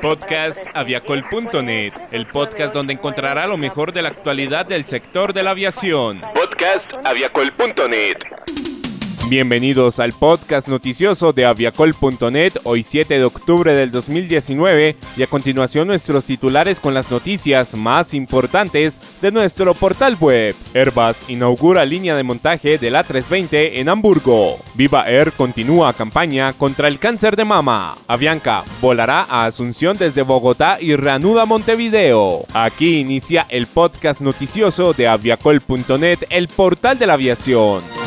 [0.00, 5.50] Podcast aviacol.net, el podcast donde encontrará lo mejor de la actualidad del sector de la
[5.50, 6.20] aviación.
[6.34, 8.39] Podcast aviacol.net.
[9.30, 15.86] Bienvenidos al podcast noticioso de aviacol.net, hoy 7 de octubre del 2019 y a continuación
[15.86, 20.56] nuestros titulares con las noticias más importantes de nuestro portal web.
[20.74, 24.58] Airbus inaugura línea de montaje del A320 en Hamburgo.
[24.74, 27.98] Viva Air continúa campaña contra el cáncer de mama.
[28.08, 32.46] Avianca volará a Asunción desde Bogotá y reanuda Montevideo.
[32.52, 37.99] Aquí inicia el podcast noticioso de aviacol.net, el portal de la aviación.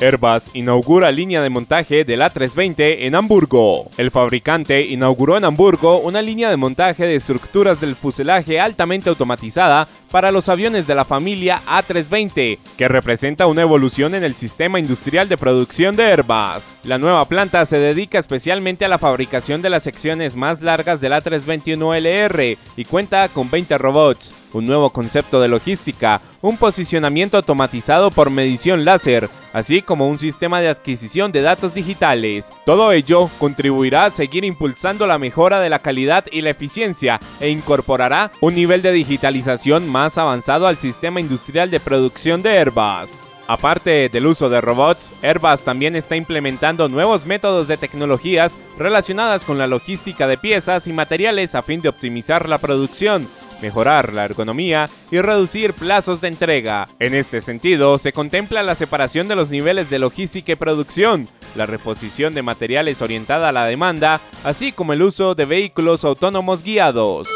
[0.00, 3.90] Airbus inaugura línea de montaje del A320 en Hamburgo.
[3.96, 9.88] El fabricante inauguró en Hamburgo una línea de montaje de estructuras del fuselaje altamente automatizada
[10.10, 15.28] para los aviones de la familia A320, que representa una evolución en el sistema industrial
[15.28, 16.78] de producción de Airbus.
[16.84, 21.12] La nueva planta se dedica especialmente a la fabricación de las secciones más largas del
[21.12, 28.30] A321LR y cuenta con 20 robots, un nuevo concepto de logística, un posicionamiento automatizado por
[28.30, 32.50] medición láser, así como un sistema de adquisición de datos digitales.
[32.64, 37.50] Todo ello contribuirá a seguir impulsando la mejora de la calidad y la eficiencia e
[37.50, 43.24] incorporará un nivel de digitalización más avanzado al sistema industrial de producción de Airbus.
[43.48, 49.58] Aparte del uso de robots, Airbus también está implementando nuevos métodos de tecnologías relacionadas con
[49.58, 53.26] la logística de piezas y materiales a fin de optimizar la producción,
[53.62, 56.88] mejorar la ergonomía y reducir plazos de entrega.
[56.98, 61.64] En este sentido, se contempla la separación de los niveles de logística y producción, la
[61.64, 67.28] reposición de materiales orientada a la demanda, así como el uso de vehículos autónomos guiados.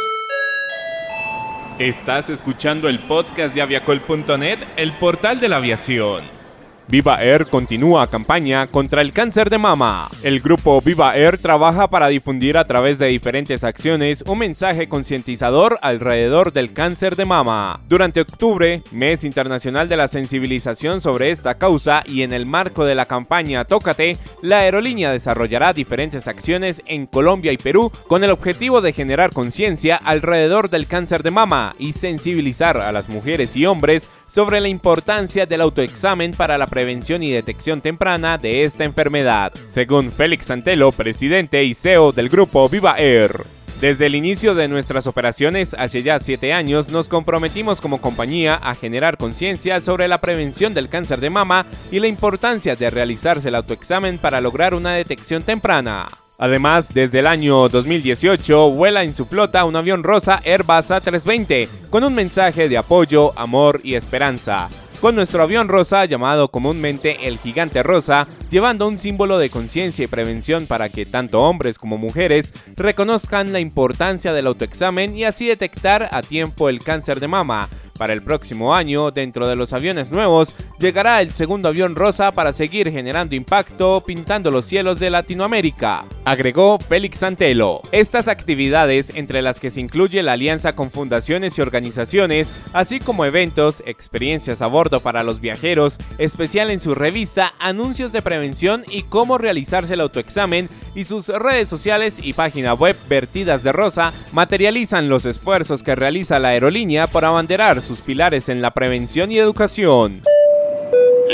[1.82, 6.41] Estás escuchando el podcast de aviacol.net, el portal de la aviación.
[6.88, 10.08] Viva Air continúa campaña contra el cáncer de mama.
[10.22, 15.78] El grupo Viva Air trabaja para difundir a través de diferentes acciones un mensaje concientizador
[15.80, 17.80] alrededor del cáncer de mama.
[17.88, 22.94] Durante octubre, mes internacional de la sensibilización sobre esta causa y en el marco de
[22.94, 28.80] la campaña Tócate, la aerolínea desarrollará diferentes acciones en Colombia y Perú con el objetivo
[28.82, 34.10] de generar conciencia alrededor del cáncer de mama y sensibilizar a las mujeres y hombres
[34.32, 40.10] sobre la importancia del autoexamen para la prevención y detección temprana de esta enfermedad, según
[40.10, 43.42] Félix Santelo, presidente y CEO del grupo Viva Air.
[43.78, 48.74] Desde el inicio de nuestras operaciones hace ya 7 años nos comprometimos como compañía a
[48.74, 53.54] generar conciencia sobre la prevención del cáncer de mama y la importancia de realizarse el
[53.54, 56.08] autoexamen para lograr una detección temprana.
[56.42, 62.02] Además, desde el año 2018 vuela en su flota un avión rosa Airbus A320 con
[62.02, 64.68] un mensaje de apoyo, amor y esperanza.
[65.00, 70.08] Con nuestro avión rosa, llamado comúnmente el gigante rosa, llevando un símbolo de conciencia y
[70.08, 76.08] prevención para que tanto hombres como mujeres reconozcan la importancia del autoexamen y así detectar
[76.10, 77.68] a tiempo el cáncer de mama,
[78.02, 82.52] para el próximo año, dentro de los aviones nuevos, llegará el segundo avión rosa para
[82.52, 87.82] seguir generando impacto pintando los cielos de Latinoamérica, agregó Félix Santelo.
[87.92, 93.24] Estas actividades, entre las que se incluye la alianza con fundaciones y organizaciones, así como
[93.24, 99.02] eventos, experiencias a bordo para los viajeros, especial en su revista Anuncios de Prevención y
[99.02, 105.08] cómo realizarse el autoexamen, y sus redes sociales y página web vertidas de rosa materializan
[105.08, 110.22] los esfuerzos que realiza la aerolínea por abanderar sus pilares en la prevención y educación.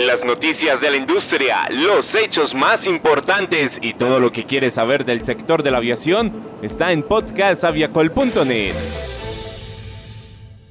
[0.06, 5.04] Las noticias de la industria, los hechos más importantes y todo lo que quieres saber
[5.04, 6.32] del sector de la aviación
[6.62, 9.17] está en podcastaviacol.net.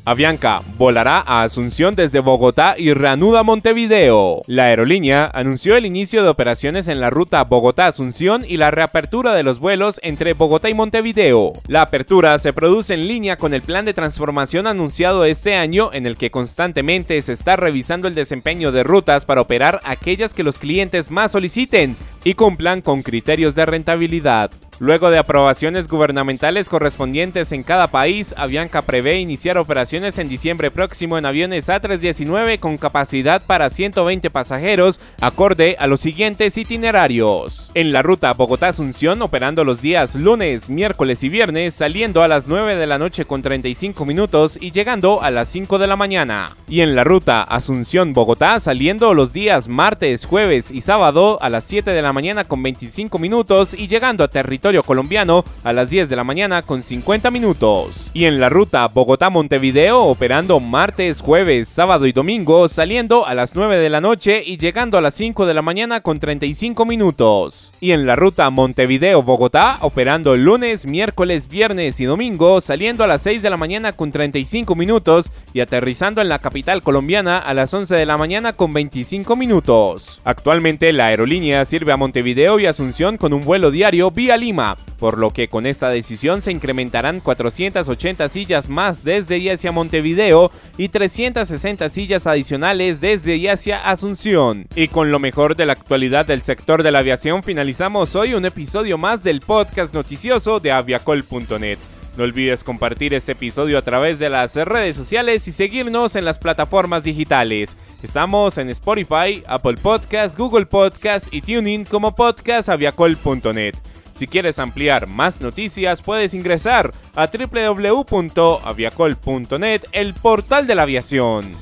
[0.07, 4.41] Avianca volará a Asunción desde Bogotá y reanuda Montevideo.
[4.47, 9.43] La aerolínea anunció el inicio de operaciones en la ruta Bogotá-Asunción y la reapertura de
[9.43, 11.51] los vuelos entre Bogotá y Montevideo.
[11.67, 16.05] La apertura se produce en línea con el plan de transformación anunciado este año en
[16.05, 20.57] el que constantemente se está revisando el desempeño de rutas para operar aquellas que los
[20.57, 24.51] clientes más soliciten y cumplan con criterios de rentabilidad.
[24.79, 31.17] Luego de aprobaciones gubernamentales correspondientes en cada país, Avianca prevé iniciar operaciones en diciembre próximo
[31.17, 37.71] en aviones A319 con capacidad para 120 pasajeros, acorde a los siguientes itinerarios.
[37.73, 42.75] En la ruta Bogotá-Asunción, operando los días lunes, miércoles y viernes, saliendo a las 9
[42.75, 46.55] de la noche con 35 minutos y llegando a las 5 de la mañana.
[46.67, 51.89] Y en la ruta Asunción-Bogotá, saliendo los días martes, jueves y sábado a las 7
[51.89, 56.15] de la mañana con 25 minutos y llegando a territorio colombiano a las 10 de
[56.15, 58.09] la mañana con 50 minutos.
[58.13, 63.77] Y en la ruta Bogotá-Montevideo operando martes, jueves, sábado y domingo saliendo a las 9
[63.77, 67.71] de la noche y llegando a las 5 de la mañana con 35 minutos.
[67.79, 73.41] Y en la ruta Montevideo-Bogotá operando lunes, miércoles, viernes y domingo saliendo a las 6
[73.41, 77.95] de la mañana con 35 minutos y aterrizando en la capital colombiana a las 11
[77.95, 80.21] de la mañana con 25 minutos.
[80.23, 84.56] Actualmente la aerolínea sirve a Montevideo y Asunción con un vuelo diario vía Lima,
[84.99, 90.51] por lo que con esta decisión se incrementarán 480 sillas más desde y hacia Montevideo
[90.77, 94.67] y 360 sillas adicionales desde y hacia Asunción.
[94.75, 98.45] Y con lo mejor de la actualidad del sector de la aviación finalizamos hoy un
[98.45, 101.77] episodio más del podcast noticioso de aviacol.net.
[102.17, 106.39] No olvides compartir este episodio a través de las redes sociales y seguirnos en las
[106.39, 107.77] plataformas digitales.
[108.01, 113.75] Estamos en Spotify, Apple Podcasts, Google Podcasts y TuneIn como podcastaviacol.net.
[114.17, 121.55] Si quieres ampliar más noticias, puedes ingresar a www.aviacol.net, el portal de la aviación.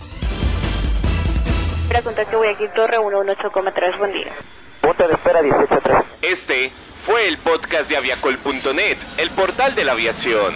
[2.30, 4.32] que voy aquí Torre 118,3, buen día.
[4.80, 5.98] Punto de espera 183.
[6.22, 6.72] Este
[7.06, 10.54] fue el podcast de aviacol.net, el portal de la aviación.